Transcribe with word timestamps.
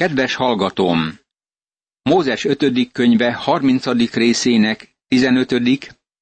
Kedves 0.00 0.34
hallgatóm! 0.34 1.18
Mózes 2.02 2.44
5. 2.44 2.92
könyve 2.92 3.32
30. 3.32 4.12
részének 4.12 4.96
15. 5.08 5.52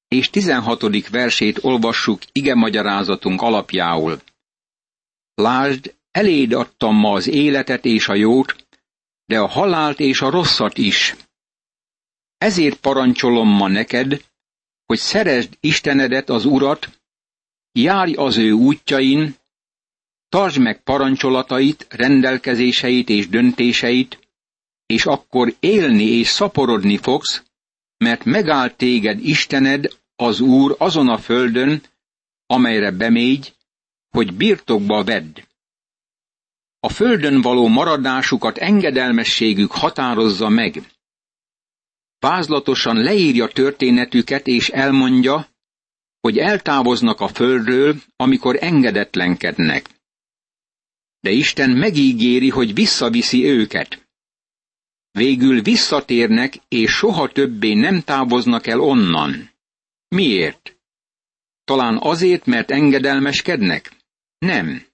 és 0.09 0.31
16. 0.31 1.09
versét 1.09 1.65
olvassuk 1.65 2.23
ige 2.33 2.55
magyarázatunk 2.55 3.43
alapjául. 3.43 4.21
Lásd, 5.35 5.95
eléd 6.11 6.53
adtam 6.53 6.97
ma 6.97 7.13
az 7.13 7.27
életet 7.27 7.85
és 7.85 8.09
a 8.09 8.15
jót, 8.15 8.67
de 9.25 9.39
a 9.39 9.47
halált 9.47 10.01
és 10.01 10.21
a 10.21 10.31
rosszat 10.31 10.79
is. 10.79 11.17
Ezért 12.39 12.81
parancsolom 12.81 13.49
ma 13.49 13.69
neked, 13.69 14.25
hogy 14.87 14.99
szeresd 14.99 15.57
Istenedet 15.61 16.29
az 16.29 16.45
Urat, 16.45 17.01
járj 17.73 18.15
az 18.15 18.37
ő 18.37 18.53
útjain, 18.53 19.38
tartsd 20.29 20.59
meg 20.59 20.83
parancsolatait, 20.83 21.87
rendelkezéseit 21.91 23.09
és 23.09 23.29
döntéseit, 23.29 24.19
és 24.87 25.07
akkor 25.07 25.55
élni 25.61 26.05
és 26.05 26.27
szaporodni 26.29 26.97
fogsz, 26.97 27.43
mert 27.97 28.25
megáll 28.25 28.71
téged 28.71 29.25
Istened, 29.25 29.97
az 30.17 30.41
Úr 30.41 30.75
azon 30.79 31.09
a 31.09 31.19
földön, 31.19 31.83
amelyre 32.47 32.91
bemégy, 32.91 33.55
hogy 34.09 34.35
birtokba 34.35 35.05
vedd. 35.05 35.41
A 36.81 36.89
földön 36.89 37.41
való 37.41 37.69
maradásukat 37.69 38.59
engedelmességük 38.59 39.73
határozza 39.73 40.49
meg. 40.49 40.83
Vázlatosan 42.19 42.97
leírja 42.97 43.47
történetüket 43.47 44.47
és 44.47 44.69
elmondja, 44.69 45.49
hogy 46.21 46.39
eltávoznak 46.39 47.21
a 47.21 47.29
földről, 47.29 47.95
amikor 48.17 48.57
engedetlenkednek. 48.61 49.98
De 51.29 51.35
Isten 51.35 51.71
megígéri, 51.71 52.49
hogy 52.49 52.75
visszaviszi 52.75 53.45
őket. 53.45 54.09
Végül 55.11 55.63
visszatérnek, 55.63 56.55
és 56.69 56.91
soha 56.91 57.29
többé 57.33 57.75
nem 57.75 58.01
távoznak 58.01 58.67
el 58.67 58.81
onnan. 58.81 59.51
Miért? 60.09 60.77
Talán 61.65 61.99
azért, 62.01 62.47
mert 62.47 62.71
engedelmeskednek? 62.71 63.93
Nem. 64.39 64.87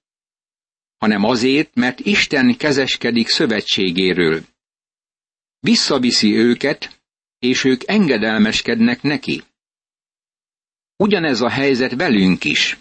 Hanem 0.96 1.24
azért, 1.24 1.74
mert 1.74 2.00
Isten 2.00 2.56
kezeskedik 2.56 3.28
szövetségéről. 3.28 4.44
Visszaviszi 5.60 6.36
őket, 6.36 7.02
és 7.38 7.64
ők 7.64 7.82
engedelmeskednek 7.86 9.02
neki. 9.02 9.42
Ugyanez 10.96 11.40
a 11.40 11.50
helyzet 11.50 11.94
velünk 11.94 12.44
is. 12.44 12.78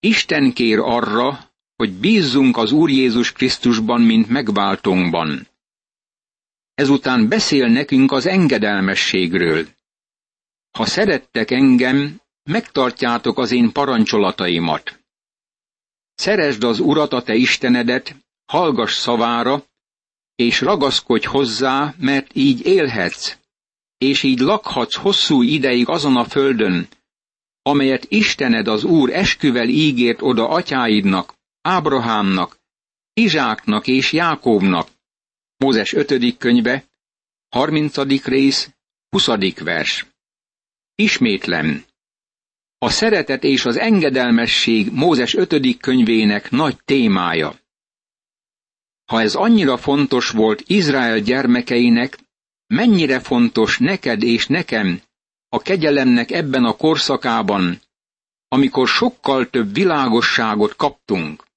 Isten 0.00 0.52
kér 0.52 0.78
arra, 0.78 1.52
hogy 1.76 1.92
bízzunk 1.92 2.56
az 2.56 2.72
Úr 2.72 2.90
Jézus 2.90 3.32
Krisztusban, 3.32 4.00
mint 4.00 4.28
megváltónkban. 4.28 5.48
Ezután 6.74 7.28
beszél 7.28 7.66
nekünk 7.68 8.12
az 8.12 8.26
engedelmességről. 8.26 9.66
Ha 10.70 10.86
szerettek 10.86 11.50
engem, 11.50 12.20
megtartjátok 12.42 13.38
az 13.38 13.52
én 13.52 13.72
parancsolataimat. 13.72 14.98
Szeresd 16.14 16.64
az 16.64 16.80
Urat, 16.80 17.12
a 17.12 17.22
te 17.22 17.34
Istenedet, 17.34 18.16
hallgass 18.44 18.94
szavára, 18.94 19.64
és 20.34 20.60
ragaszkodj 20.60 21.26
hozzá, 21.26 21.94
mert 21.98 22.30
így 22.32 22.66
élhetsz, 22.66 23.36
és 23.98 24.22
így 24.22 24.38
lakhatsz 24.38 24.96
hosszú 24.96 25.42
ideig 25.42 25.88
azon 25.88 26.16
a 26.16 26.24
földön, 26.24 26.88
amelyet 27.62 28.06
Istened 28.08 28.68
az 28.68 28.84
Úr 28.84 29.10
esküvel 29.12 29.68
ígért 29.68 30.22
oda 30.22 30.48
atyáidnak, 30.48 31.34
Ábrahámnak, 31.66 32.58
Izsáknak 33.12 33.86
és 33.86 34.12
Jákóbnak. 34.12 34.88
Mózes 35.56 35.92
5. 35.92 36.36
könyve, 36.36 36.84
30. 37.48 38.24
rész, 38.24 38.70
20. 39.08 39.26
vers. 39.58 40.06
Ismétlem. 40.94 41.84
A 42.78 42.90
szeretet 42.90 43.44
és 43.44 43.64
az 43.64 43.76
engedelmesség 43.76 44.92
Mózes 44.92 45.34
5. 45.34 45.76
könyvének 45.76 46.50
nagy 46.50 46.78
témája. 46.84 47.60
Ha 49.04 49.20
ez 49.20 49.34
annyira 49.34 49.76
fontos 49.76 50.30
volt 50.30 50.62
Izrael 50.66 51.18
gyermekeinek, 51.18 52.18
mennyire 52.66 53.20
fontos 53.20 53.78
neked 53.78 54.22
és 54.22 54.46
nekem 54.46 55.02
a 55.48 55.58
kegyelemnek 55.58 56.30
ebben 56.30 56.64
a 56.64 56.76
korszakában, 56.76 57.80
amikor 58.48 58.88
sokkal 58.88 59.50
több 59.50 59.74
világosságot 59.74 60.76
kaptunk. 60.76 61.52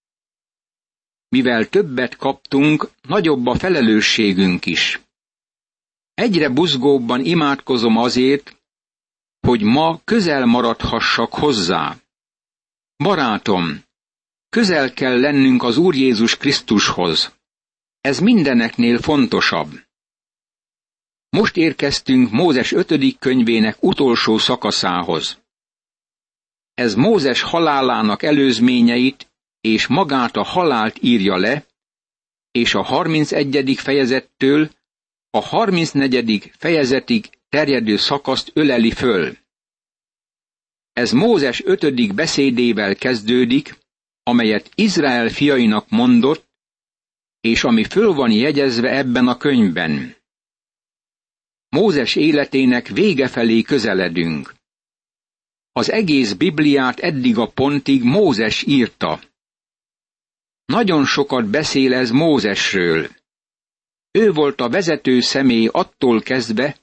Mivel 1.30 1.70
többet 1.70 2.16
kaptunk, 2.16 2.90
nagyobb 3.02 3.46
a 3.46 3.56
felelősségünk 3.56 4.66
is. 4.66 5.02
Egyre 6.14 6.50
buzgóbban 6.50 7.26
imádkozom 7.26 7.98
azért, 7.98 8.56
hogy 9.40 9.62
ma 9.62 10.02
közel 10.04 10.46
maradhassak 10.46 11.34
hozzá. 11.34 11.96
Barátom, 12.98 13.84
közel 14.50 14.94
kell 14.94 15.20
lennünk 15.20 15.64
az 15.64 15.78
Úr 15.78 15.96
Jézus 15.96 16.38
Krisztushoz. 16.38 17.36
Ez 18.02 18.20
mindeneknél 18.20 18.98
fontosabb. 19.00 19.86
Most 21.30 21.58
érkeztünk 21.58 22.32
Mózes 22.32 22.72
5. 22.72 23.18
könyvének 23.20 23.84
utolsó 23.84 24.38
szakaszához. 24.38 25.38
Ez 26.74 26.96
Mózes 26.96 27.42
halálának 27.42 28.24
előzményeit 28.24 29.27
és 29.62 29.88
magát 29.88 30.36
a 30.36 30.44
halált 30.44 30.98
írja 31.02 31.38
le, 31.38 31.66
és 32.52 32.74
a 32.74 32.82
31. 32.82 33.76
fejezettől 33.78 34.70
a 35.30 35.40
34. 35.40 36.52
fejezetig 36.58 37.30
terjedő 37.50 37.98
szakaszt 37.98 38.52
öleli 38.54 38.92
föl. 38.92 39.38
Ez 40.94 41.12
Mózes 41.12 41.64
ötödik 41.64 42.14
beszédével 42.14 42.96
kezdődik, 42.96 43.78
amelyet 44.24 44.72
Izrael 44.76 45.30
fiainak 45.30 45.90
mondott, 45.90 46.48
és 47.40 47.64
ami 47.64 47.84
föl 47.84 48.14
van 48.14 48.32
jegyezve 48.32 48.98
ebben 48.98 49.28
a 49.28 49.38
könyvben. 49.38 50.16
Mózes 51.70 52.16
életének 52.16 52.88
vége 52.88 53.28
felé 53.28 53.62
közeledünk. 53.62 54.56
Az 55.72 55.92
egész 55.92 56.34
Bibliát 56.34 57.00
eddig 57.00 57.38
a 57.38 57.52
pontig 57.52 58.04
Mózes 58.04 58.64
írta. 58.64 59.20
Nagyon 60.68 61.06
sokat 61.06 61.46
beszél 61.50 61.94
ez 61.94 62.12
Mózesről. 62.12 63.10
Ő 64.12 64.32
volt 64.32 64.62
a 64.62 64.70
vezető 64.70 65.20
személy 65.20 65.68
attól 65.72 66.22
kezdve, 66.22 66.78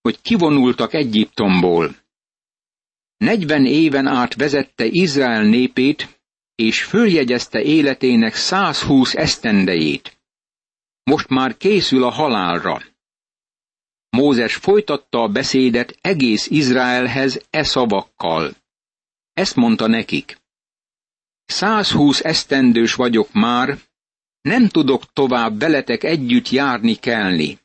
hogy 0.00 0.20
kivonultak 0.20 0.94
Egyiptomból. 0.94 1.96
Negyven 3.16 3.66
éven 3.66 4.06
át 4.06 4.34
vezette 4.34 4.84
Izrael 4.84 5.42
népét, 5.42 6.20
és 6.54 6.84
följegyezte 6.84 7.62
életének 7.62 8.34
120 8.34 9.14
esztendejét. 9.14 10.18
Most 11.02 11.28
már 11.28 11.56
készül 11.56 12.04
a 12.04 12.10
halálra. 12.10 12.82
Mózes 14.10 14.54
folytatta 14.54 15.22
a 15.22 15.28
beszédet 15.28 15.98
egész 16.00 16.46
Izraelhez 16.46 17.46
e 17.50 17.62
szavakkal. 17.62 18.54
Ezt 19.32 19.56
mondta 19.56 19.86
nekik. 19.86 20.37
120 21.50 22.20
esztendős 22.20 22.94
vagyok 22.94 23.32
már, 23.32 23.78
nem 24.40 24.68
tudok 24.68 25.12
tovább 25.12 25.58
veletek 25.58 26.04
együtt 26.04 26.48
járni 26.48 26.94
kelni. 26.94 27.58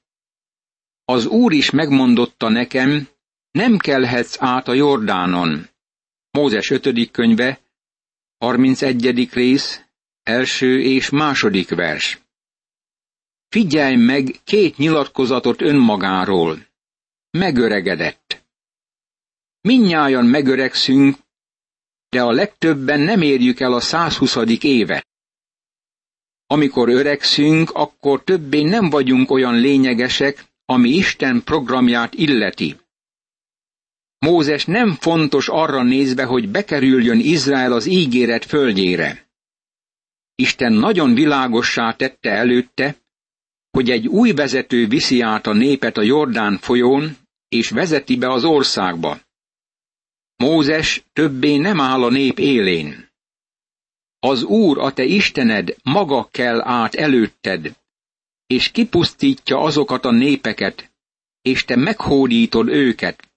Az 1.05 1.25
Úr 1.25 1.51
is 1.53 1.69
megmondotta 1.69 2.49
nekem, 2.49 3.07
nem 3.51 3.77
kelhetsz 3.77 4.35
át 4.39 4.67
a 4.67 4.73
Jordánon. 4.73 5.69
Mózes 6.31 6.69
5. 6.69 7.11
könyve, 7.11 7.59
31. 8.37 9.29
rész, 9.33 9.81
első 10.23 10.81
és 10.81 11.09
második 11.09 11.69
vers. 11.69 12.21
Figyelj 13.49 13.95
meg 13.95 14.35
két 14.43 14.77
nyilatkozatot 14.77 15.61
önmagáról. 15.61 16.67
Megöregedett. 17.31 18.45
Minnyájan 19.61 20.25
megöregszünk, 20.25 21.17
de 22.13 22.21
a 22.21 22.31
legtöbben 22.31 22.99
nem 22.99 23.21
érjük 23.21 23.59
el 23.59 23.73
a 23.73 23.79
120. 23.79 24.37
évet. 24.61 25.07
Amikor 26.47 26.89
öregszünk, 26.89 27.71
akkor 27.71 28.23
többé 28.23 28.61
nem 28.61 28.89
vagyunk 28.89 29.31
olyan 29.31 29.55
lényegesek, 29.55 30.45
ami 30.65 30.89
Isten 30.89 31.43
programját 31.43 32.13
illeti. 32.13 32.75
Mózes 34.19 34.65
nem 34.65 34.95
fontos 34.99 35.47
arra 35.47 35.83
nézve, 35.83 36.23
hogy 36.23 36.49
bekerüljön 36.49 37.19
Izrael 37.19 37.71
az 37.73 37.85
ígéret 37.85 38.45
földjére. 38.45 39.27
Isten 40.35 40.73
nagyon 40.73 41.13
világossá 41.13 41.93
tette 41.93 42.29
előtte, 42.29 42.95
hogy 43.71 43.89
egy 43.89 44.07
új 44.07 44.31
vezető 44.31 44.87
viszi 44.87 45.21
át 45.21 45.47
a 45.47 45.53
népet 45.53 45.97
a 45.97 46.01
Jordán 46.01 46.57
folyón, 46.57 47.17
és 47.47 47.69
vezeti 47.69 48.15
be 48.17 48.31
az 48.31 48.43
országba. 48.43 49.19
Mózes 50.35 51.03
többé 51.13 51.57
nem 51.57 51.79
áll 51.79 52.03
a 52.03 52.09
nép 52.09 52.39
élén. 52.39 53.11
Az 54.19 54.43
Úr, 54.43 54.77
a 54.77 54.93
te 54.93 55.03
Istened 55.03 55.75
maga 55.83 56.27
kell 56.31 56.61
át 56.61 56.95
előtted, 56.95 57.75
és 58.47 58.71
kipusztítja 58.71 59.59
azokat 59.59 60.05
a 60.05 60.11
népeket, 60.11 60.91
és 61.41 61.65
te 61.65 61.75
meghódítod 61.75 62.67
őket. 62.67 63.31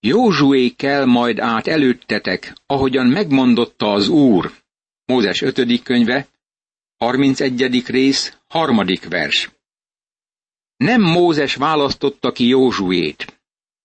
Józsué 0.00 0.68
kell 0.68 1.04
majd 1.04 1.38
át 1.38 1.66
előttetek, 1.66 2.54
ahogyan 2.66 3.06
megmondotta 3.06 3.92
az 3.92 4.08
Úr. 4.08 4.52
Mózes 5.04 5.42
5. 5.42 5.82
könyve, 5.82 6.28
31. 6.96 7.86
rész, 7.86 8.38
harmadik 8.48 9.08
vers. 9.08 9.50
Nem 10.76 11.02
Mózes 11.02 11.54
választotta 11.54 12.32
ki 12.32 12.46
Józsuét. 12.46 13.41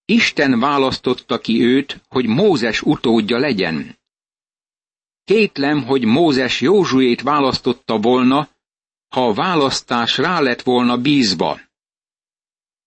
Isten 0.09 0.59
választotta 0.59 1.39
ki 1.39 1.61
őt, 1.61 2.01
hogy 2.07 2.25
Mózes 2.25 2.81
utódja 2.81 3.37
legyen. 3.37 3.97
Kétlem, 5.23 5.83
hogy 5.83 6.05
Mózes 6.05 6.61
Józsuét 6.61 7.21
választotta 7.21 7.97
volna, 7.97 8.49
ha 9.07 9.27
a 9.27 9.33
választás 9.33 10.17
rá 10.17 10.39
lett 10.39 10.61
volna 10.61 10.97
bízva. 10.97 11.59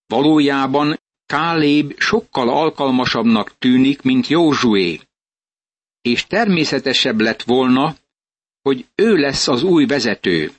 Valójában 0.07 0.99
Káléb 1.25 1.99
sokkal 1.99 2.49
alkalmasabbnak 2.49 3.57
tűnik, 3.57 4.01
mint 4.01 4.27
Józsué, 4.27 4.99
és 6.01 6.25
természetesebb 6.25 7.19
lett 7.19 7.41
volna, 7.41 7.95
hogy 8.61 8.85
ő 8.95 9.15
lesz 9.15 9.47
az 9.47 9.63
új 9.63 9.85
vezető. 9.85 10.51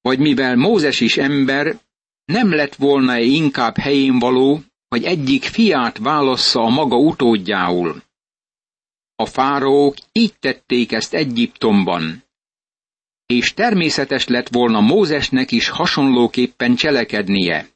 Vagy 0.00 0.18
mivel 0.18 0.56
Mózes 0.56 1.00
is 1.00 1.16
ember, 1.16 1.80
nem 2.24 2.52
lett 2.52 2.74
volna 2.74 3.12
-e 3.12 3.22
inkább 3.22 3.76
helyén 3.76 4.18
való, 4.18 4.62
hogy 4.90 5.04
egyik 5.04 5.44
fiát 5.44 5.98
válassza 5.98 6.60
a 6.60 6.68
maga 6.68 6.96
utódjául. 6.96 8.02
A 9.14 9.26
fáraók 9.26 9.94
így 10.12 10.38
tették 10.38 10.92
ezt 10.92 11.14
Egyiptomban, 11.14 12.24
és 13.26 13.54
természetes 13.54 14.26
lett 14.26 14.48
volna 14.48 14.80
Mózesnek 14.80 15.52
is 15.52 15.68
hasonlóképpen 15.68 16.74
cselekednie. 16.74 17.68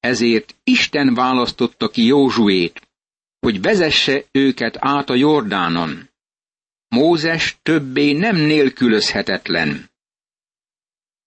Ezért 0.00 0.56
Isten 0.64 1.14
választotta 1.14 1.88
ki 1.88 2.04
Józsuét, 2.04 2.88
hogy 3.38 3.60
vezesse 3.60 4.24
őket 4.30 4.76
át 4.78 5.10
a 5.10 5.14
Jordánon. 5.14 6.10
Mózes 6.88 7.58
többé 7.62 8.12
nem 8.12 8.36
nélkülözhetetlen. 8.36 9.90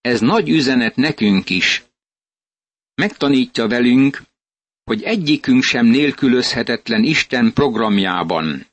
Ez 0.01 0.19
nagy 0.19 0.49
üzenet 0.49 0.95
nekünk 0.95 1.49
is. 1.49 1.83
Megtanítja 2.95 3.67
velünk, 3.67 4.21
hogy 4.83 5.03
egyikünk 5.03 5.63
sem 5.63 5.85
nélkülözhetetlen 5.85 7.03
Isten 7.03 7.53
programjában. 7.53 8.67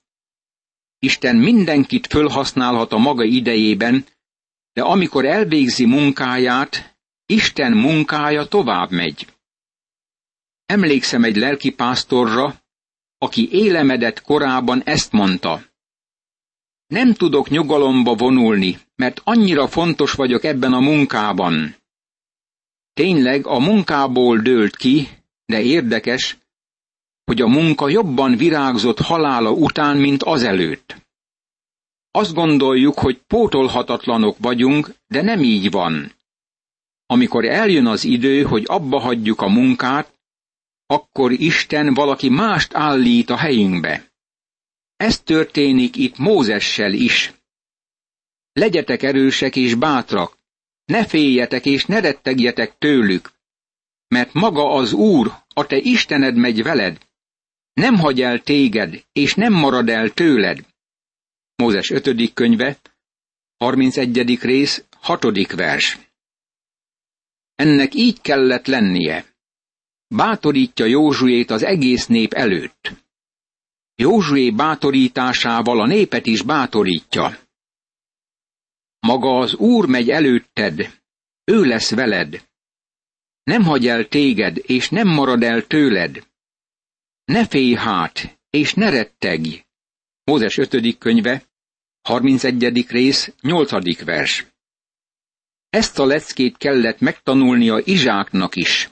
Isten 0.98 1.36
mindenkit 1.36 2.06
fölhasználhat 2.06 2.92
a 2.92 2.98
maga 2.98 3.24
idejében, 3.24 4.04
de 4.72 4.82
amikor 4.82 5.24
elvégzi 5.24 5.84
munkáját, 5.84 6.96
Isten 7.26 7.72
munkája 7.72 8.44
tovább 8.44 8.90
megy. 8.90 9.26
Emlékszem 10.66 11.25
egy 11.25 11.36
lelkipásztorra, 11.36 12.62
aki 13.18 13.48
élemedett 13.52 14.20
korában 14.20 14.82
ezt 14.82 15.12
mondta. 15.12 15.62
Nem 16.86 17.14
tudok 17.14 17.48
nyugalomba 17.48 18.14
vonulni, 18.14 18.78
mert 18.94 19.20
annyira 19.25 19.68
fontos 19.68 20.12
vagyok 20.12 20.44
ebben 20.44 20.72
a 20.72 20.80
munkában. 20.80 21.81
Tényleg 22.92 23.46
a 23.46 23.58
munkából 23.58 24.38
dőlt 24.38 24.76
ki, 24.76 25.08
de 25.44 25.62
érdekes, 25.62 26.38
hogy 27.24 27.40
a 27.40 27.46
munka 27.46 27.88
jobban 27.88 28.36
virágzott 28.36 28.98
halála 28.98 29.50
után, 29.50 29.96
mint 29.96 30.22
azelőtt. 30.22 30.96
Azt 32.10 32.34
gondoljuk, 32.34 32.98
hogy 32.98 33.20
pótolhatatlanok 33.26 34.36
vagyunk, 34.38 34.94
de 35.06 35.22
nem 35.22 35.42
így 35.42 35.70
van. 35.70 36.12
Amikor 37.06 37.44
eljön 37.44 37.86
az 37.86 38.04
idő, 38.04 38.42
hogy 38.42 38.64
abba 38.66 38.98
hagyjuk 38.98 39.40
a 39.40 39.48
munkát, 39.48 40.12
akkor 40.86 41.32
Isten 41.32 41.94
valaki 41.94 42.28
mást 42.28 42.74
állít 42.74 43.30
a 43.30 43.36
helyünkbe. 43.36 44.12
Ez 44.96 45.20
történik 45.20 45.96
itt 45.96 46.18
Mózessel 46.18 46.92
is. 46.92 47.32
Legyetek 48.52 49.02
erősek 49.02 49.56
és 49.56 49.74
bátrak, 49.74 50.38
ne 50.92 51.06
féljetek 51.06 51.66
és 51.66 51.84
ne 51.84 52.00
rettegjetek 52.00 52.78
tőlük, 52.78 53.32
mert 54.08 54.32
maga 54.32 54.74
az 54.74 54.92
Úr, 54.92 55.32
a 55.54 55.66
te 55.66 55.76
Istened 55.76 56.36
megy 56.36 56.62
veled, 56.62 56.98
nem 57.72 57.94
hagy 57.94 58.20
el 58.20 58.40
téged, 58.40 59.04
és 59.12 59.34
nem 59.34 59.52
marad 59.52 59.88
el 59.88 60.10
tőled. 60.10 60.66
Mózes 61.56 61.90
5. 61.90 62.32
könyve, 62.34 62.78
31. 63.56 64.38
rész, 64.40 64.84
6. 65.00 65.52
vers. 65.52 65.98
Ennek 67.54 67.94
így 67.94 68.20
kellett 68.20 68.66
lennie. 68.66 69.24
Bátorítja 70.08 70.84
Józsuét 70.84 71.50
az 71.50 71.62
egész 71.62 72.06
nép 72.06 72.32
előtt. 72.32 72.92
Józsué 73.94 74.50
bátorításával 74.50 75.80
a 75.80 75.86
népet 75.86 76.26
is 76.26 76.42
bátorítja. 76.42 77.41
Maga 79.06 79.38
az 79.38 79.54
Úr 79.54 79.87
megy 79.87 80.10
előtted, 80.10 81.00
ő 81.44 81.64
lesz 81.64 81.90
veled. 81.90 82.49
Nem 83.43 83.62
hagy 83.62 83.87
el 83.87 84.08
téged, 84.08 84.58
és 84.62 84.88
nem 84.88 85.08
marad 85.08 85.43
el 85.43 85.66
tőled. 85.66 86.26
Ne 87.25 87.46
félj 87.46 87.75
hát, 87.75 88.38
és 88.50 88.75
ne 88.75 88.90
rettegj. 88.90 89.64
Mózes 90.25 90.56
5. 90.58 90.99
könyve, 90.99 91.44
31. 92.02 92.87
rész, 92.88 93.32
8. 93.40 94.04
vers. 94.04 94.46
Ezt 95.69 95.99
a 95.99 96.04
leckét 96.04 96.56
kellett 96.56 97.00
megtanulnia 97.00 97.78
Izsáknak 97.84 98.56
is. 98.56 98.90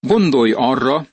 Gondolj 0.00 0.52
arra, 0.52 1.06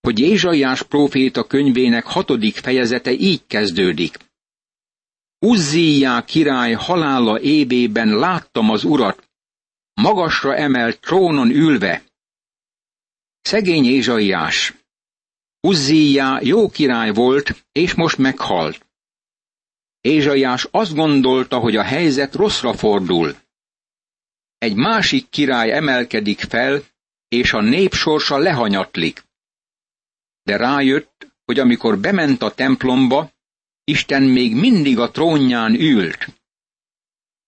hogy 0.00 0.20
Ézsaiás 0.20 0.82
próféta 0.82 1.44
könyvének 1.44 2.04
hatodik 2.04 2.56
fejezete 2.56 3.10
így 3.10 3.46
kezdődik. 3.46 4.27
Uzzíjá 5.38 6.24
király 6.24 6.72
halála 6.72 7.40
évében 7.40 8.08
láttam 8.08 8.70
az 8.70 8.84
urat, 8.84 9.30
magasra 9.94 10.56
emelt 10.56 11.00
trónon 11.00 11.50
ülve. 11.50 12.02
Szegény 13.40 13.84
Ézsaiás. 13.84 14.74
Uzzíjá 15.60 16.38
jó 16.42 16.70
király 16.70 17.12
volt, 17.12 17.64
és 17.72 17.94
most 17.94 18.18
meghalt. 18.18 18.86
Ézsaiás 20.00 20.66
azt 20.70 20.94
gondolta, 20.94 21.58
hogy 21.58 21.76
a 21.76 21.82
helyzet 21.82 22.34
rosszra 22.34 22.72
fordul. 22.74 23.36
Egy 24.58 24.74
másik 24.74 25.28
király 25.28 25.72
emelkedik 25.72 26.40
fel, 26.40 26.82
és 27.28 27.52
a 27.52 27.60
nép 27.60 27.92
sorsa 27.92 28.36
lehanyatlik. 28.36 29.24
De 30.42 30.56
rájött, 30.56 31.26
hogy 31.44 31.58
amikor 31.58 31.98
bement 31.98 32.42
a 32.42 32.54
templomba, 32.54 33.30
Isten 33.88 34.22
még 34.22 34.54
mindig 34.54 34.98
a 34.98 35.10
trónján 35.10 35.74
ült. 35.74 36.28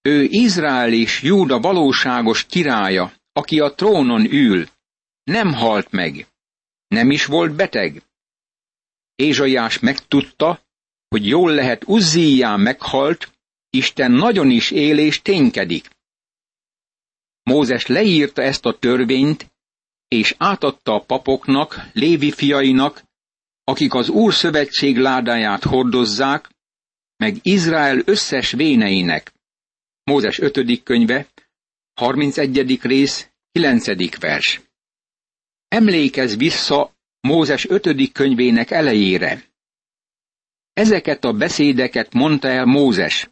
Ő 0.03 0.23
Izrael 0.23 0.93
és 0.93 1.23
Júda 1.23 1.61
valóságos 1.61 2.47
királya, 2.47 3.13
aki 3.33 3.61
a 3.61 3.75
trónon 3.75 4.33
ül. 4.33 4.69
Nem 5.23 5.53
halt 5.53 5.91
meg. 5.91 6.27
Nem 6.89 7.11
is 7.11 7.25
volt 7.25 7.55
beteg. 7.55 8.03
Ézsaiás 9.15 9.79
megtudta, 9.79 10.61
hogy 11.09 11.27
jól 11.27 11.55
lehet 11.55 11.85
Uzzíján 11.87 12.61
meghalt, 12.61 13.31
Isten 13.71 14.13
nagyon 14.13 14.51
is 14.51 14.71
él 14.71 14.99
és 14.99 15.23
ténykedik. 15.23 15.89
Mózes 17.43 17.87
leírta 17.87 18.43
ezt 18.43 18.65
a 18.65 18.79
törvényt, 18.79 19.51
és 20.09 20.35
átadta 20.39 20.95
a 20.95 21.05
papoknak, 21.05 21.91
Lévi 21.93 22.31
fiainak, 22.33 23.03
akik 23.71 23.95
az 23.95 24.09
Úr 24.09 24.35
szövetség 24.35 24.99
ládáját 24.99 25.65
hordozzák, 25.65 26.49
meg 27.17 27.37
Izrael 27.43 28.03
összes 28.05 28.51
véneinek. 28.51 29.33
Mózes 30.05 30.39
5. 30.39 30.83
könyve, 30.83 31.27
31. 31.95 32.81
rész, 32.83 33.31
9. 33.53 34.19
vers. 34.19 34.61
Emlékezz 35.69 36.37
vissza 36.37 36.95
Mózes 37.21 37.69
5. 37.69 38.13
könyvének 38.13 38.71
elejére. 38.71 39.45
Ezeket 40.73 41.25
a 41.25 41.33
beszédeket 41.33 42.13
mondta 42.13 42.49
el 42.49 42.65
Mózes. 42.65 43.31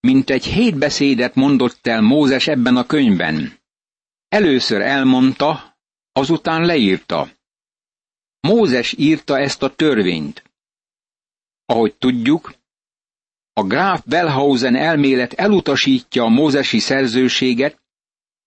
Mint 0.00 0.30
egy 0.30 0.44
hét 0.44 0.78
beszédet 0.78 1.34
mondott 1.34 1.86
el 1.86 2.00
Mózes 2.00 2.46
ebben 2.46 2.76
a 2.76 2.86
könyvben. 2.86 3.58
Először 4.28 4.80
elmondta, 4.80 5.76
azután 6.12 6.66
leírta. 6.66 7.40
Mózes 8.48 8.94
írta 8.98 9.38
ezt 9.38 9.62
a 9.62 9.74
törvényt. 9.74 10.42
Ahogy 11.64 11.94
tudjuk, 11.94 12.54
a 13.52 13.62
Graf 13.62 14.02
Wellhausen 14.10 14.76
elmélet 14.76 15.32
elutasítja 15.32 16.22
a 16.24 16.28
mózesi 16.28 16.78
szerzőséget, 16.78 17.80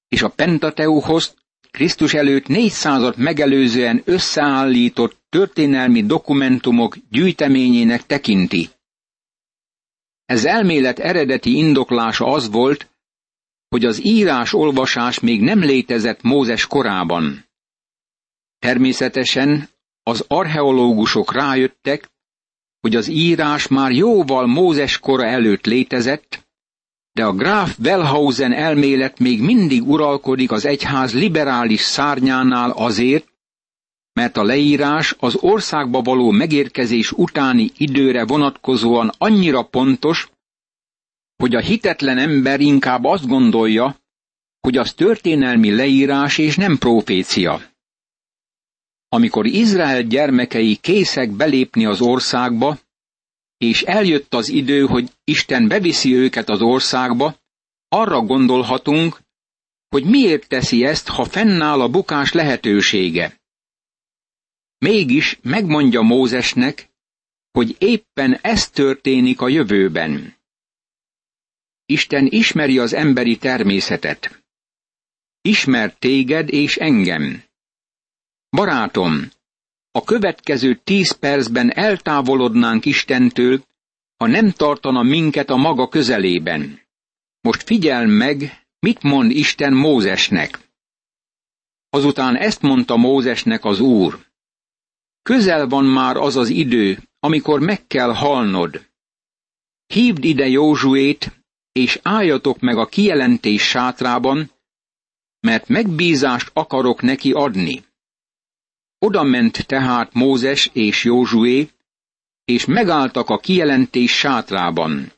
és 0.08 0.22
a 0.22 0.30
Pentateuchoszt 0.30 1.38
Krisztus 1.72 2.14
előtt 2.14 2.48
400 2.48 3.16
megelőzően 3.16 4.02
összeállított 4.06 5.18
történelmi 5.30 6.06
dokumentumok 6.06 6.98
gyűjteményének 7.10 8.06
tekinti. 8.06 8.70
Ez 10.26 10.46
elmélet 10.46 11.00
eredeti 11.00 11.58
indoklása 11.58 12.26
az 12.26 12.50
volt, 12.50 12.90
hogy 13.70 13.86
az 13.86 14.04
írás-olvasás 14.06 15.20
még 15.20 15.42
nem 15.42 15.60
létezett 15.60 16.22
Mózes 16.22 16.68
korában. 16.68 17.46
Természetesen 18.60 19.70
az 20.10 20.26
archeológusok 20.28 21.34
rájöttek, 21.34 22.10
hogy 22.82 22.96
az 22.96 23.08
írás 23.08 23.68
már 23.68 23.92
jóval 23.92 24.46
Mózes 24.46 25.00
kora 25.00 25.26
előtt 25.26 25.66
létezett, 25.66 26.48
de 27.12 27.26
a 27.26 27.34
Graf 27.34 27.78
Wellhausen 27.84 28.54
elmélet 28.54 29.20
még 29.20 29.42
mindig 29.42 29.88
uralkodik 29.88 30.52
az 30.52 30.66
egyház 30.66 31.14
liberális 31.14 31.82
szárnyánál 31.82 32.72
azért, 32.72 33.28
mert 34.14 34.38
a 34.38 34.44
leírás 34.44 35.16
az 35.20 35.36
országba 35.36 36.02
való 36.02 36.32
megérkezés 36.32 37.12
utáni 37.12 37.72
időre 37.78 38.26
vonatkozóan 38.26 39.12
annyira 39.18 39.64
pontos, 39.64 40.30
hogy 41.36 41.56
a 41.56 41.60
hitetlen 41.60 42.18
ember 42.18 42.60
inkább 42.60 43.04
azt 43.04 43.28
gondolja, 43.28 44.00
hogy 44.60 44.78
az 44.78 44.94
történelmi 44.94 45.76
leírás 45.76 46.38
és 46.38 46.56
nem 46.56 46.78
profécia. 46.78 47.62
Amikor 49.16 49.46
Izrael 49.46 50.02
gyermekei 50.02 50.76
készek 50.76 51.32
belépni 51.32 51.86
az 51.86 52.02
országba, 52.02 52.80
és 53.58 53.82
eljött 53.82 54.34
az 54.34 54.50
idő, 54.50 54.86
hogy 54.86 55.12
Isten 55.24 55.68
beviszi 55.68 56.16
őket 56.16 56.50
az 56.50 56.62
országba, 56.62 57.36
arra 57.88 58.22
gondolhatunk, 58.22 59.20
hogy 59.90 60.06
miért 60.06 60.48
teszi 60.48 60.86
ezt, 60.86 61.08
ha 61.08 61.26
fennáll 61.26 61.82
a 61.82 61.90
bukás 61.90 62.32
lehetősége. 62.32 63.42
Mégis 64.78 65.40
megmondja 65.42 66.02
Mózesnek, 66.02 66.90
hogy 67.52 67.76
éppen 67.80 68.40
ez 68.42 68.70
történik 68.70 69.42
a 69.42 69.48
jövőben. 69.48 70.36
Isten 71.86 72.26
ismeri 72.26 72.80
az 72.80 72.94
emberi 72.94 73.38
természetet. 73.38 74.44
Ismer 75.42 75.94
téged 75.94 76.50
és 76.50 76.78
engem. 76.78 77.45
Barátom, 78.56 79.30
a 79.92 80.04
következő 80.04 80.80
tíz 80.84 81.12
percben 81.12 81.72
eltávolodnánk 81.72 82.86
Istentől, 82.86 83.64
ha 84.18 84.28
nem 84.28 84.52
tartana 84.52 85.04
minket 85.04 85.50
a 85.50 85.56
maga 85.56 85.88
közelében. 85.88 86.82
Most 87.42 87.64
figyel 87.64 88.08
meg, 88.08 88.66
mit 88.80 89.04
mond 89.04 89.32
Isten 89.32 89.74
Mózesnek. 89.74 90.60
Azután 91.90 92.36
ezt 92.36 92.62
mondta 92.62 92.96
Mózesnek 92.96 93.66
az 93.66 93.80
Úr. 93.80 94.26
Közel 95.22 95.68
van 95.68 95.86
már 95.86 96.16
az 96.18 96.36
az 96.36 96.50
idő, 96.50 97.00
amikor 97.20 97.60
meg 97.60 97.88
kell 97.88 98.14
halnod. 98.14 98.88
Hívd 99.88 100.24
ide 100.24 100.48
Józsuét, 100.48 101.44
és 101.72 102.00
álljatok 102.04 102.60
meg 102.60 102.78
a 102.78 102.86
kijelentés 102.86 103.62
sátrában, 103.62 104.52
mert 105.40 105.68
megbízást 105.68 106.52
akarok 106.54 107.02
neki 107.02 107.32
adni. 107.32 107.85
Oda 109.06 109.24
ment 109.24 109.66
tehát 109.66 110.14
Mózes 110.14 110.70
és 110.74 111.04
Józsué, 111.04 111.70
és 112.46 112.66
megálltak 112.66 113.30
a 113.30 113.38
kijelentés 113.38 114.18
sátrában. 114.18 115.12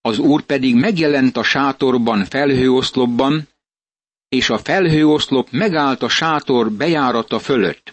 Az 0.00 0.18
úr 0.18 0.42
pedig 0.42 0.74
megjelent 0.74 1.36
a 1.36 1.42
sátorban 1.42 2.24
felhőoszlopban, 2.24 3.48
és 4.28 4.50
a 4.50 4.58
felhőoszlop 4.58 5.50
megállt 5.50 6.02
a 6.02 6.08
sátor 6.08 6.72
bejárata 6.72 7.38
fölött. 7.38 7.92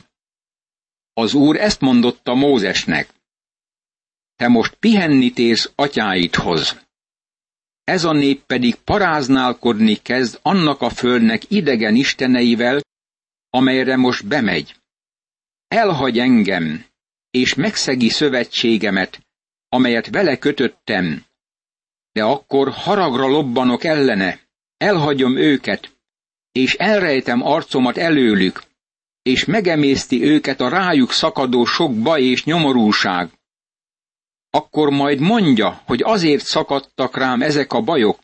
Az 1.13 1.33
úr 1.33 1.55
ezt 1.55 1.81
mondotta 1.81 2.33
Mózesnek. 2.33 3.13
Te 4.35 4.47
most 4.47 4.73
pihenni 4.73 5.31
térsz 5.31 5.71
atyáidhoz. 5.75 6.79
Ez 7.83 8.03
a 8.03 8.11
nép 8.11 8.43
pedig 8.45 8.75
paráználkodni 8.75 9.95
kezd 9.95 10.39
annak 10.41 10.81
a 10.81 10.89
földnek 10.89 11.41
idegen 11.47 11.95
isteneivel, 11.95 12.81
amelyre 13.55 13.95
most 13.95 14.27
bemegy. 14.27 14.75
Elhagy 15.67 16.19
engem, 16.19 16.85
és 17.31 17.53
megszegi 17.53 18.09
szövetségemet, 18.09 19.19
amelyet 19.69 20.09
vele 20.09 20.37
kötöttem, 20.37 21.25
de 22.11 22.23
akkor 22.23 22.69
haragra 22.71 23.27
lobbanok 23.27 23.83
ellene, 23.83 24.39
elhagyom 24.77 25.37
őket, 25.37 25.95
és 26.51 26.73
elrejtem 26.73 27.41
arcomat 27.45 27.97
előlük, 27.97 28.63
és 29.21 29.45
megemészti 29.45 30.23
őket 30.23 30.59
a 30.61 30.69
rájuk 30.69 31.11
szakadó 31.11 31.65
sok 31.65 32.01
baj 32.01 32.23
és 32.23 32.43
nyomorúság. 32.43 33.31
Akkor 34.49 34.89
majd 34.89 35.19
mondja, 35.19 35.81
hogy 35.85 36.01
azért 36.03 36.45
szakadtak 36.45 37.17
rám 37.17 37.41
ezek 37.41 37.73
a 37.73 37.81
bajok, 37.81 38.19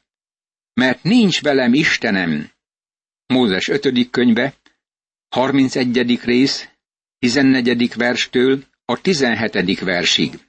mert 0.74 1.04
nincs 1.04 1.42
velem 1.42 1.74
Istenem. 1.74 2.52
Mózes 3.26 3.68
5. 3.68 4.10
könyve, 4.10 4.54
31. 5.30 6.20
rész, 6.24 6.70
14. 7.20 7.94
verstől 7.96 8.64
a 8.86 9.02
17. 9.02 9.80
versig. 9.80 10.40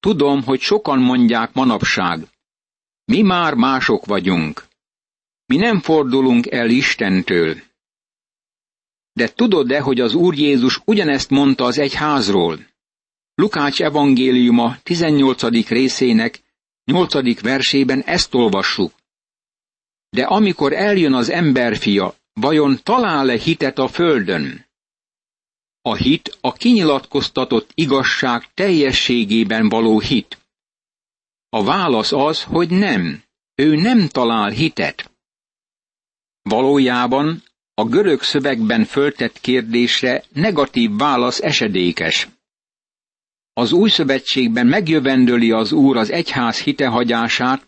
Tudom, 0.00 0.42
hogy 0.42 0.60
sokan 0.60 0.98
mondják 0.98 1.52
manapság, 1.52 2.28
mi 3.04 3.22
már 3.22 3.54
mások 3.54 4.06
vagyunk. 4.06 4.66
Mi 5.46 5.56
nem 5.56 5.80
fordulunk 5.80 6.50
el 6.50 6.70
Istentől. 6.70 7.56
De 9.12 9.28
tudod-e, 9.28 9.80
hogy 9.80 10.00
az 10.00 10.14
Úr 10.14 10.34
Jézus 10.34 10.80
ugyanezt 10.84 11.30
mondta 11.30 11.64
az 11.64 11.78
egyházról? 11.78 12.66
Lukács 13.34 13.82
evangéliuma 13.82 14.76
18. 14.82 15.68
részének 15.68 16.40
8. 16.84 17.40
versében 17.40 18.02
ezt 18.02 18.34
olvassuk. 18.34 18.92
De 20.08 20.24
amikor 20.24 20.72
eljön 20.72 21.14
az 21.14 21.30
emberfia, 21.30 22.15
vajon 22.40 22.78
talál-e 22.82 23.38
hitet 23.38 23.78
a 23.78 23.88
földön? 23.88 24.66
A 25.82 25.94
hit 25.94 26.38
a 26.40 26.52
kinyilatkoztatott 26.52 27.70
igazság 27.74 28.54
teljességében 28.54 29.68
való 29.68 30.00
hit. 30.00 30.38
A 31.48 31.64
válasz 31.64 32.12
az, 32.12 32.42
hogy 32.42 32.70
nem. 32.70 33.22
Ő 33.54 33.74
nem 33.76 34.08
talál 34.08 34.50
hitet. 34.50 35.10
Valójában 36.42 37.42
a 37.74 37.84
görög 37.84 38.22
szövegben 38.22 38.84
föltett 38.84 39.40
kérdésre 39.40 40.24
negatív 40.32 40.90
válasz 40.96 41.40
esedékes. 41.40 42.28
Az 43.52 43.72
új 43.72 43.88
szövetségben 43.88 44.66
megjövendöli 44.66 45.50
az 45.50 45.72
Úr 45.72 45.96
az 45.96 46.10
egyház 46.10 46.60
hitehagyását, 46.60 47.66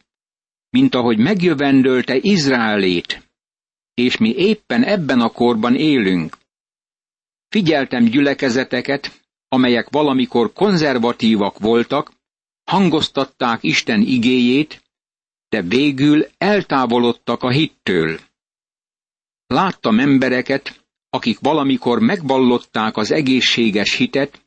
mint 0.71 0.95
ahogy 0.95 1.19
megjövendölte 1.19 2.17
Izraelét, 2.17 3.28
és 3.99 4.17
mi 4.17 4.35
éppen 4.37 4.85
ebben 4.85 5.21
a 5.21 5.31
korban 5.31 5.75
élünk. 5.75 6.37
Figyeltem 7.49 8.05
gyülekezeteket, 8.05 9.23
amelyek 9.49 9.89
valamikor 9.91 10.53
konzervatívak 10.53 11.59
voltak, 11.59 12.13
hangoztatták 12.65 13.63
Isten 13.63 14.01
igéjét, 14.01 14.83
de 15.49 15.63
végül 15.63 16.27
eltávolodtak 16.39 17.43
a 17.43 17.51
hittől. 17.51 18.21
Láttam 19.47 19.99
embereket, 19.99 20.85
akik 21.11 21.39
valamikor 21.39 21.99
megvallották 22.01 22.97
az 22.97 23.11
egészséges 23.11 23.95
hitet, 23.95 24.43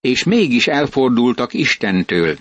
és 0.00 0.24
mégis 0.24 0.66
elfordultak 0.66 1.52
Istentől. 1.52 2.38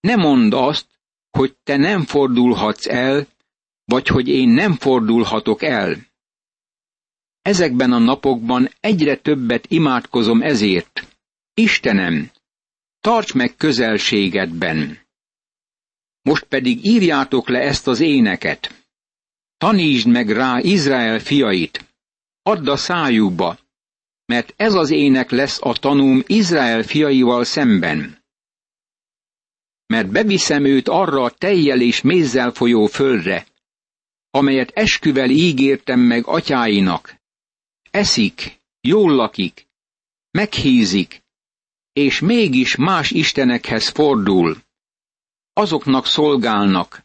Ne 0.00 0.16
mondd 0.16 0.54
azt, 0.54 0.86
hogy 1.30 1.56
te 1.62 1.76
nem 1.76 2.04
fordulhatsz 2.04 2.86
el, 2.86 3.26
vagy 3.86 4.06
hogy 4.06 4.28
én 4.28 4.48
nem 4.48 4.72
fordulhatok 4.72 5.62
el. 5.62 5.96
Ezekben 7.42 7.92
a 7.92 7.98
napokban 7.98 8.70
egyre 8.80 9.16
többet 9.16 9.66
imádkozom 9.70 10.42
ezért. 10.42 11.18
Istenem, 11.54 12.30
tarts 13.00 13.34
meg 13.34 13.56
közelségedben. 13.56 14.98
Most 16.22 16.44
pedig 16.44 16.84
írjátok 16.84 17.48
le 17.48 17.58
ezt 17.58 17.86
az 17.86 18.00
éneket. 18.00 18.86
Tanítsd 19.56 20.08
meg 20.08 20.30
rá 20.30 20.58
Izrael 20.60 21.18
fiait. 21.18 21.84
Add 22.42 22.68
a 22.68 22.76
szájukba, 22.76 23.58
mert 24.24 24.52
ez 24.56 24.74
az 24.74 24.90
ének 24.90 25.30
lesz 25.30 25.58
a 25.62 25.72
tanúm 25.72 26.22
Izrael 26.26 26.82
fiaival 26.82 27.44
szemben. 27.44 28.24
Mert 29.86 30.10
beviszem 30.10 30.64
őt 30.64 30.88
arra 30.88 31.22
a 31.22 31.30
tejjel 31.30 31.80
és 31.80 32.00
mézzel 32.00 32.50
folyó 32.50 32.86
földre, 32.86 33.46
amelyet 34.36 34.70
esküvel 34.74 35.30
ígértem 35.30 36.00
meg 36.00 36.26
atyáinak, 36.26 37.16
eszik, 37.90 38.60
jól 38.80 39.14
lakik, 39.14 39.66
meghízik, 40.30 41.22
és 41.92 42.20
mégis 42.20 42.76
más 42.76 43.10
istenekhez 43.10 43.88
fordul. 43.88 44.56
Azoknak 45.52 46.06
szolgálnak, 46.06 47.02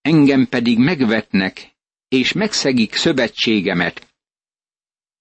engem 0.00 0.48
pedig 0.48 0.78
megvetnek, 0.78 1.70
és 2.08 2.32
megszegik 2.32 2.94
szövetségemet. 2.94 4.08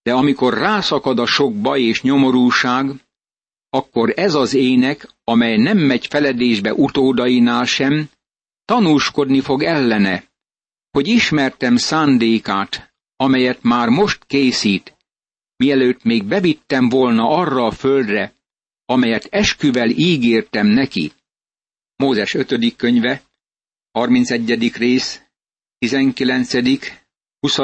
De 0.02 0.14
amikor 0.14 0.54
rászakad 0.54 1.20
a 1.20 1.26
sok 1.26 1.62
baj 1.62 1.82
és 1.82 2.02
nyomorúság, 2.02 2.92
akkor 3.70 4.14
ez 4.16 4.34
az 4.34 4.54
ének, 4.54 5.10
amely 5.24 5.58
nem 5.58 5.78
megy 5.78 6.08
feledésbe 6.08 6.74
utódainál 6.74 7.66
sem, 7.66 8.10
tanúskodni 8.66 9.42
fog 9.42 9.64
ellene, 9.64 10.31
hogy 10.92 11.08
ismertem 11.08 11.76
szándékát, 11.76 12.94
amelyet 13.16 13.62
már 13.64 13.90
most 13.90 14.26
készít, 14.26 14.98
mielőtt 15.56 16.04
még 16.04 16.24
bevittem 16.24 16.90
volna 16.90 17.28
arra 17.28 17.66
a 17.66 17.72
földre, 17.72 18.36
amelyet 18.86 19.28
esküvel 19.30 19.90
ígértem 19.90 20.68
neki. 20.68 21.12
Mózes 21.96 22.34
5. 22.34 22.76
könyve, 22.76 23.24
31. 23.92 24.76
rész, 24.78 25.22
19., 25.78 26.54
20. 27.40 27.58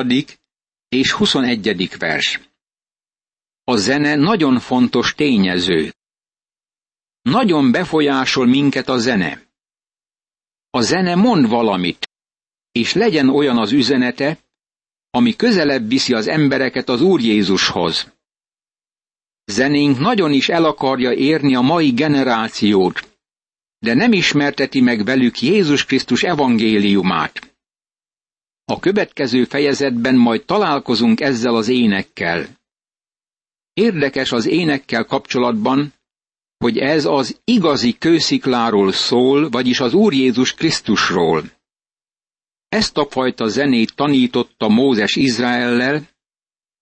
és 0.89 1.11
21. 1.11 1.97
vers. 1.97 2.39
A 3.63 3.75
zene 3.75 4.15
nagyon 4.15 4.59
fontos 4.59 5.15
tényező. 5.15 5.93
Nagyon 7.21 7.71
befolyásol 7.71 8.45
minket 8.45 8.89
a 8.89 8.97
zene. 8.97 9.41
A 10.69 10.81
zene 10.81 11.15
mond 11.15 11.47
valamit, 11.47 12.06
és 12.77 12.93
legyen 12.93 13.29
olyan 13.29 13.57
az 13.57 13.71
üzenete, 13.71 14.37
ami 15.09 15.35
közelebb 15.35 15.89
viszi 15.89 16.13
az 16.13 16.27
embereket 16.27 16.89
az 16.89 17.01
Úr 17.01 17.21
Jézushoz. 17.21 18.11
Zenénk 19.45 19.99
nagyon 19.99 20.31
is 20.31 20.49
el 20.49 20.65
akarja 20.65 21.11
érni 21.13 21.55
a 21.55 21.61
mai 21.61 21.91
generációt, 21.91 23.07
de 23.79 23.93
nem 23.93 24.11
ismerteti 24.13 24.81
meg 24.81 25.03
velük 25.03 25.41
Jézus 25.41 25.85
Krisztus 25.85 26.23
evangéliumát. 26.23 27.55
A 28.65 28.79
következő 28.79 29.43
fejezetben 29.43 30.15
majd 30.15 30.45
találkozunk 30.45 31.21
ezzel 31.21 31.55
az 31.55 31.67
énekkel. 31.67 32.47
Érdekes 33.73 34.31
az 34.31 34.45
énekkel 34.45 35.05
kapcsolatban, 35.05 35.93
hogy 36.57 36.77
ez 36.77 37.05
az 37.05 37.39
igazi 37.43 37.97
kőszikláról 37.97 38.91
szól, 38.91 39.49
vagyis 39.49 39.79
az 39.79 39.93
Úr 39.93 40.13
Jézus 40.13 40.53
Krisztusról. 40.53 41.56
Ezt 42.69 42.97
a 42.97 43.07
fajta 43.09 43.47
zenét 43.47 43.95
tanította 43.95 44.67
Mózes 44.67 45.15
Izraellel, 45.15 46.09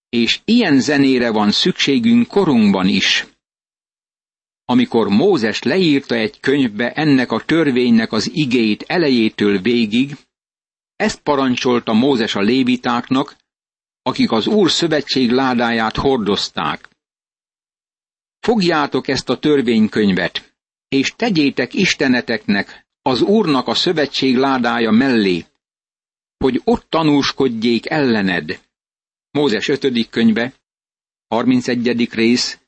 és 0.09 0.39
ilyen 0.45 0.79
zenére 0.79 1.31
van 1.31 1.51
szükségünk 1.51 2.27
korunkban 2.27 2.87
is. 2.87 3.25
Amikor 4.65 5.07
Mózes 5.07 5.61
leírta 5.61 6.15
egy 6.15 6.39
könyvbe 6.39 6.91
ennek 6.91 7.31
a 7.31 7.43
törvénynek 7.45 8.11
az 8.11 8.31
igéit 8.33 8.83
elejétől 8.87 9.59
végig, 9.59 10.17
ezt 10.95 11.19
parancsolta 11.19 11.93
Mózes 11.93 12.35
a 12.35 12.41
lévitáknak, 12.41 13.35
akik 14.01 14.31
az 14.31 14.47
Úr 14.47 14.71
szövetség 14.71 15.31
ládáját 15.31 15.95
hordozták. 15.95 16.89
Fogjátok 18.39 19.07
ezt 19.07 19.29
a 19.29 19.39
törvénykönyvet, 19.39 20.55
és 20.87 21.13
tegyétek 21.15 21.73
isteneteknek, 21.73 22.85
az 23.01 23.21
Úrnak 23.21 23.67
a 23.67 23.73
szövetség 23.73 24.37
ládája 24.37 24.91
mellé, 24.91 25.45
hogy 26.45 26.61
ott 26.63 26.89
tanúskodjék 26.89 27.89
ellened. 27.89 28.61
Mózes 29.31 29.67
5. 29.67 30.09
könyve, 30.09 30.53
31. 31.27 32.13
rész, 32.13 32.59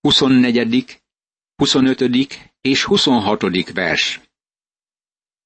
24., 0.00 1.02
25. 1.56 2.50
és 2.60 2.84
26. 2.84 3.72
vers. 3.72 4.20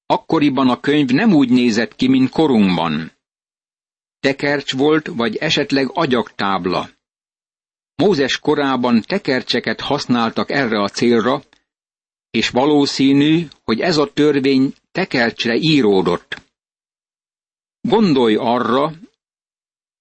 Akkoriban 0.05 0.69
a 0.69 0.79
könyv 0.79 1.09
nem 1.09 1.33
úgy 1.33 1.49
nézett 1.49 1.95
ki, 1.95 2.07
mint 2.07 2.29
korunkban. 2.29 3.11
Tekercs 4.19 4.73
volt, 4.73 5.07
vagy 5.07 5.35
esetleg 5.35 5.89
agyaktábla. 5.93 6.89
Mózes 7.95 8.39
korában 8.39 9.01
tekercseket 9.01 9.79
használtak 9.81 10.51
erre 10.51 10.81
a 10.81 10.89
célra, 10.89 11.43
és 12.31 12.49
valószínű, 12.49 13.47
hogy 13.63 13.79
ez 13.79 13.97
a 13.97 14.13
törvény 14.13 14.73
tekercsre 14.91 15.55
íródott. 15.55 16.47
Gondolj 17.81 18.35
arra, 18.35 18.93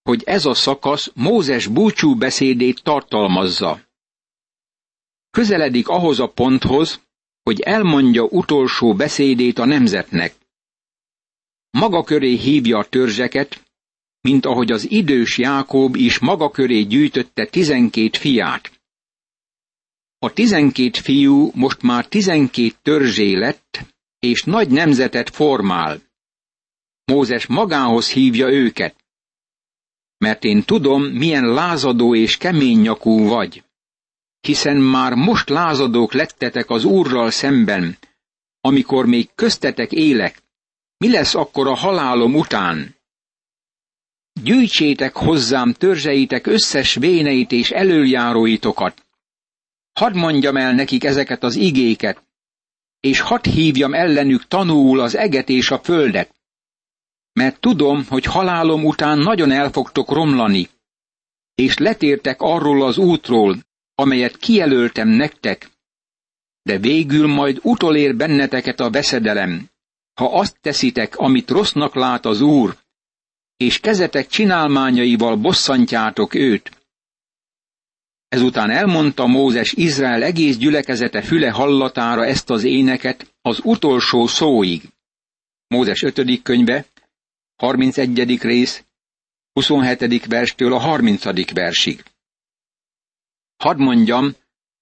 hogy 0.02 0.23
ez 0.23 0.45
a 0.45 0.54
szakasz 0.54 1.10
Mózes 1.14 1.67
búcsú 1.67 2.14
beszédét 2.14 2.82
tartalmazza. 2.82 3.80
Közeledik 5.30 5.88
ahhoz 5.88 6.21
a 6.21 6.28
ponthoz, 6.28 7.00
hogy 7.43 7.60
elmondja 7.60 8.23
utolsó 8.23 8.95
beszédét 8.95 9.58
a 9.58 9.64
nemzetnek. 9.64 10.34
Maga 11.71 12.02
köré 12.02 12.34
hívja 12.36 12.78
a 12.78 12.84
törzseket, 12.84 13.62
mint 14.21 14.47
ahogy 14.47 14.71
az 14.71 14.91
idős 14.91 15.38
Jákob 15.38 15.97
is 15.97 16.19
maga 16.19 16.50
köré 16.50 16.82
gyűjtötte 16.82 17.47
tizenkét 17.47 18.17
fiát. 18.17 18.80
A 20.19 20.32
tizenkét 20.32 20.97
fiú 20.97 21.50
most 21.54 21.82
már 21.82 22.06
tizenkét 22.06 22.76
törzsé 22.82 23.34
lett, 23.34 23.80
és 24.19 24.43
nagy 24.43 24.71
nemzetet 24.71 25.30
formál. 25.30 26.07
Mózes 27.08 27.47
magához 27.47 28.10
hívja 28.10 28.49
őket. 28.49 28.94
Mert 30.18 30.44
én 30.44 30.62
tudom, 30.62 31.02
milyen 31.02 31.44
lázadó 31.44 32.14
és 32.14 32.36
kemény 32.36 32.80
nyakú 32.80 33.28
vagy. 33.28 33.64
Hiszen 34.40 34.76
már 34.76 35.14
most 35.14 35.49
lázadók 35.49 36.12
lettetek 36.12 36.71
az 36.71 36.84
Úrral 36.84 37.30
szemben, 37.30 37.99
amikor 38.60 39.06
még 39.06 39.28
köztetek 39.34 39.92
élek. 39.92 40.42
Mi 40.97 41.10
lesz 41.10 41.34
akkor 41.34 41.66
a 41.66 41.75
halálom 41.75 42.34
után? 42.34 42.94
Gyűjtsétek 44.42 45.14
hozzám 45.14 45.73
törzseitek 45.73 46.47
összes 46.47 46.94
véneit 46.94 47.52
és 47.52 47.71
előjáróitokat. 47.71 49.06
Hadd 49.92 50.16
mondjam 50.16 50.56
el 50.56 50.73
nekik 50.73 51.04
ezeket 51.04 51.42
az 51.42 51.56
igéket, 51.56 52.23
és 53.00 53.21
hadd 53.21 53.49
hívjam 53.49 53.94
ellenük 53.94 54.49
tanúul 54.49 55.00
az 55.00 55.16
eget 55.16 55.49
és 55.49 55.71
a 55.71 55.78
földet. 55.78 56.36
Mert 57.38 57.60
tudom, 57.60 58.04
hogy 58.08 58.24
halálom 58.24 58.84
után 58.84 59.18
nagyon 59.18 59.50
el 59.50 59.70
fogtok 59.70 60.10
romlani, 60.10 60.68
és 61.54 61.76
letértek 61.76 62.40
arról 62.40 62.84
az 62.84 62.98
útról, 62.98 63.58
amelyet 63.94 64.36
kijelöltem 64.36 65.08
nektek, 65.08 65.70
de 66.62 66.78
végül 66.78 67.26
majd 67.26 67.58
utolér 67.62 68.16
benneteket 68.16 68.80
a 68.80 68.90
veszedelem, 68.90 69.68
ha 70.14 70.38
azt 70.38 70.56
teszitek, 70.60 71.16
amit 71.16 71.50
rossznak 71.50 71.94
lát 71.94 72.26
az 72.26 72.40
Úr, 72.40 72.76
és 73.56 73.80
kezetek 73.80 74.26
csinálmányaival 74.26 75.36
bosszantjátok 75.36 76.34
őt. 76.34 76.70
Ezután 78.28 78.70
elmondta 78.70 79.26
Mózes 79.26 79.72
Izrael 79.72 80.22
egész 80.22 80.56
gyülekezete 80.56 81.22
füle 81.22 81.50
hallatára 81.50 82.24
ezt 82.24 82.50
az 82.50 82.64
éneket 82.64 83.34
az 83.42 83.60
utolsó 83.62 84.26
szóig. 84.26 84.82
Mózes 85.66 86.02
5. 86.02 86.42
könyve, 86.42 86.86
31. 87.58 88.40
rész, 88.40 88.84
27. 89.52 90.26
verstől 90.26 90.73
a 90.73 90.78
30. 90.78 91.52
versig. 91.52 92.02
Hadd 93.56 93.78
mondjam, 93.78 94.34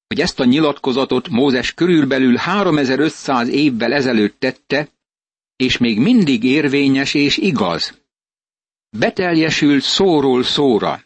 hogy 0.06 0.20
ezt 0.20 0.40
a 0.40 0.44
nyilatkozatot 0.44 1.28
Mózes 1.28 1.74
körülbelül 1.74 2.36
3500 2.36 3.48
évvel 3.48 3.92
ezelőtt 3.92 4.38
tette, 4.38 4.88
és 5.56 5.78
még 5.78 5.98
mindig 5.98 6.44
érvényes 6.44 7.14
és 7.14 7.36
igaz 7.36 8.04
beteljesült 8.98 9.82
szóról 9.82 10.42
szóra. 10.42 11.02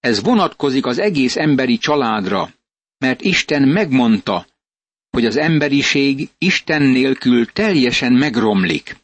Ez 0.00 0.22
vonatkozik 0.22 0.86
az 0.86 0.98
egész 0.98 1.36
emberi 1.36 1.78
családra, 1.78 2.50
mert 2.98 3.20
Isten 3.20 3.62
megmondta, 3.68 4.46
hogy 5.10 5.26
az 5.26 5.36
emberiség 5.36 6.28
Isten 6.38 6.82
nélkül 6.82 7.46
teljesen 7.46 8.12
megromlik. 8.12 8.96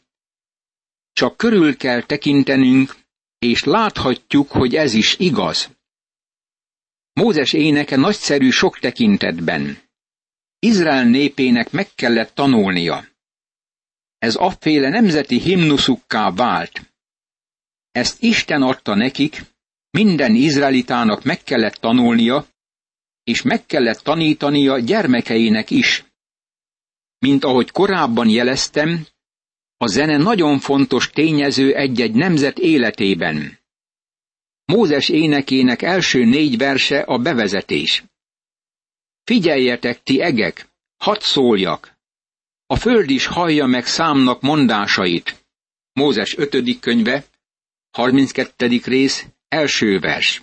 Csak 1.23 1.37
körül 1.37 1.77
kell 1.77 2.01
tekintenünk, 2.01 2.95
és 3.39 3.63
láthatjuk, 3.63 4.51
hogy 4.51 4.75
ez 4.75 4.93
is 4.93 5.19
igaz. 5.19 5.69
Mózes 7.13 7.53
éneke 7.53 7.95
nagyszerű 7.95 8.49
sok 8.49 8.79
tekintetben. 8.79 9.77
Izrael 10.59 11.05
népének 11.05 11.71
meg 11.71 11.87
kellett 11.95 12.35
tanulnia. 12.35 13.07
Ez 14.17 14.35
afféle 14.35 14.89
nemzeti 14.89 15.39
himnuszukká 15.39 16.31
vált. 16.31 16.93
Ezt 17.91 18.21
Isten 18.21 18.61
adta 18.61 18.95
nekik, 18.95 19.41
minden 19.89 20.35
izraelitának 20.35 21.23
meg 21.23 21.43
kellett 21.43 21.75
tanulnia, 21.75 22.47
és 23.23 23.41
meg 23.41 23.65
kellett 23.65 23.99
tanítania 23.99 24.79
gyermekeinek 24.79 25.69
is. 25.69 26.05
Mint 27.19 27.43
ahogy 27.43 27.71
korábban 27.71 28.29
jeleztem, 28.29 29.05
a 29.83 29.87
zene 29.87 30.17
nagyon 30.17 30.59
fontos 30.59 31.09
tényező 31.09 31.75
egy-egy 31.75 32.13
nemzet 32.13 32.59
életében. 32.59 33.59
Mózes 34.65 35.09
énekének 35.09 35.81
első 35.81 36.25
négy 36.25 36.57
verse 36.57 36.99
a 36.99 37.17
bevezetés. 37.17 38.03
Figyeljetek 39.23 40.03
ti 40.03 40.21
egek, 40.21 40.67
hadd 40.97 41.19
szóljak! 41.19 41.91
A 42.65 42.75
föld 42.75 43.09
is 43.09 43.25
hallja 43.25 43.65
meg 43.65 43.85
számnak 43.85 44.41
mondásait. 44.41 45.45
Mózes 45.93 46.37
ötödik 46.37 46.79
könyve, 46.79 47.25
32. 47.91 48.81
rész, 48.83 49.25
első 49.47 49.99
vers. 49.99 50.41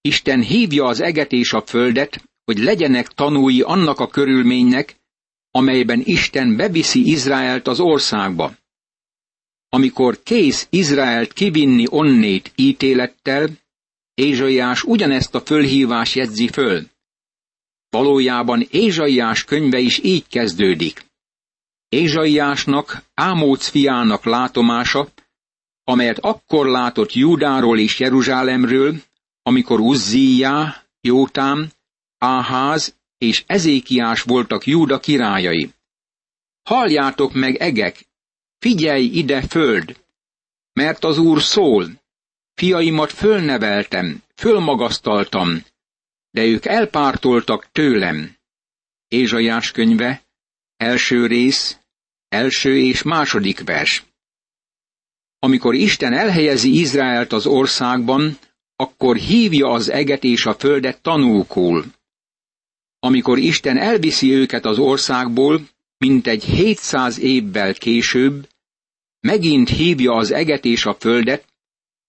Isten 0.00 0.42
hívja 0.42 0.84
az 0.84 1.00
eget 1.00 1.32
és 1.32 1.52
a 1.52 1.62
földet, 1.66 2.24
hogy 2.44 2.58
legyenek 2.58 3.08
tanúi 3.08 3.60
annak 3.60 4.00
a 4.00 4.08
körülménynek, 4.08 4.96
amelyben 5.56 6.00
Isten 6.04 6.56
beviszi 6.56 7.10
Izraelt 7.10 7.66
az 7.66 7.80
országba. 7.80 8.54
Amikor 9.68 10.22
kész 10.22 10.66
Izraelt 10.70 11.32
kivinni 11.32 11.84
onnét 11.88 12.52
ítélettel, 12.56 13.48
Ézsaiás 14.14 14.82
ugyanezt 14.82 15.34
a 15.34 15.40
fölhívás 15.40 16.14
jegyzi 16.14 16.48
föl. 16.48 16.86
Valójában 17.90 18.66
Ézsaiás 18.70 19.44
könyve 19.44 19.78
is 19.78 19.98
így 20.02 20.26
kezdődik. 20.28 21.04
Ézsaiásnak, 21.88 23.02
Ámóc 23.14 23.66
fiának 23.66 24.24
látomása, 24.24 25.08
amelyet 25.84 26.18
akkor 26.18 26.66
látott 26.66 27.12
Júdáról 27.12 27.78
és 27.78 27.98
Jeruzsálemről, 27.98 28.94
amikor 29.42 29.80
Uzzíjá, 29.80 30.82
Jótám, 31.00 31.70
Áház 32.18 32.94
és 33.24 33.44
Ezékiás 33.46 34.22
voltak 34.22 34.66
Júda 34.66 35.00
királyai. 35.00 35.70
Halljátok 36.62 37.32
meg, 37.32 37.56
egek, 37.56 38.06
figyelj 38.58 39.04
ide, 39.04 39.42
föld, 39.42 39.96
mert 40.72 41.04
az 41.04 41.18
Úr 41.18 41.42
szól, 41.42 42.02
fiaimat 42.54 43.12
fölneveltem, 43.12 44.22
fölmagasztaltam, 44.34 45.64
de 46.30 46.44
ők 46.44 46.64
elpártoltak 46.64 47.70
tőlem. 47.72 48.36
Ézsaiás 49.08 49.70
könyve, 49.70 50.22
első 50.76 51.26
rész, 51.26 51.78
első 52.28 52.78
és 52.78 53.02
második 53.02 53.64
vers. 53.64 54.04
Amikor 55.38 55.74
Isten 55.74 56.12
elhelyezi 56.12 56.78
Izraelt 56.78 57.32
az 57.32 57.46
országban, 57.46 58.38
akkor 58.76 59.16
hívja 59.16 59.70
az 59.70 59.90
eget 59.90 60.24
és 60.24 60.46
a 60.46 60.54
földet 60.54 61.02
tanúkul. 61.02 61.84
Amikor 63.04 63.38
Isten 63.38 63.76
elviszi 63.76 64.32
őket 64.32 64.64
az 64.64 64.78
országból, 64.78 65.68
mint 65.98 66.26
egy 66.26 66.44
700 66.44 67.18
évvel 67.18 67.74
később, 67.74 68.48
megint 69.20 69.68
hívja 69.68 70.12
az 70.12 70.30
eget 70.30 70.64
és 70.64 70.86
a 70.86 70.94
földet, 70.94 71.44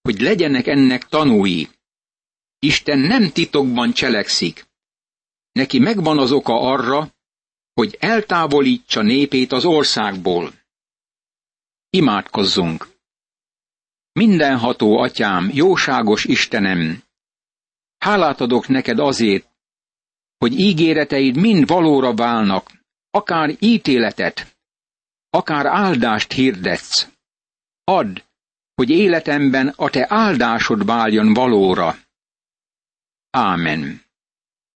hogy 0.01 0.19
legyenek 0.19 0.67
ennek 0.67 1.07
tanúi. 1.07 1.67
Isten 2.59 2.99
nem 2.99 3.31
titokban 3.31 3.93
cselekszik. 3.93 4.65
Neki 5.51 5.79
megvan 5.79 6.19
az 6.19 6.31
oka 6.31 6.61
arra, 6.61 7.13
hogy 7.73 7.97
eltávolítsa 7.99 9.01
népét 9.01 9.51
az 9.51 9.65
országból. 9.65 10.53
Imádkozzunk! 11.89 12.87
Mindenható 14.11 14.97
atyám, 14.97 15.49
jóságos 15.53 16.25
Istenem, 16.25 17.03
hálát 17.97 18.41
adok 18.41 18.67
neked 18.67 18.99
azért, 18.99 19.53
hogy 20.37 20.59
ígéreteid 20.59 21.35
mind 21.35 21.67
valóra 21.67 22.13
válnak, 22.13 22.71
akár 23.09 23.55
ítéletet, 23.59 24.57
akár 25.29 25.65
áldást 25.65 26.31
hirdetsz. 26.31 27.07
Add, 27.83 28.21
hogy 28.75 28.89
életemben 28.89 29.67
a 29.67 29.89
te 29.89 30.05
áldásod 30.09 30.85
váljon 30.85 31.33
valóra. 31.33 31.97
Ámen. 33.29 34.04